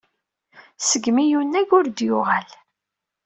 [0.87, 2.49] Segmi i yunag, ur d-yuɣal.